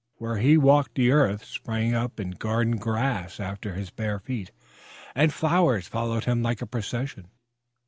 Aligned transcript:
Where 0.15 0.37
he 0.39 0.57
walked 0.57 0.95
the 0.95 1.11
earth 1.11 1.45
sprang 1.45 1.93
up 1.93 2.19
in 2.19 2.31
green 2.31 2.71
grass 2.77 3.39
after 3.39 3.75
his 3.75 3.91
bare 3.91 4.17
feet, 4.17 4.49
and 5.13 5.31
flowers 5.31 5.87
followed 5.87 6.23
him 6.25 6.41
like 6.41 6.63
a 6.63 6.65
procession. 6.65 7.29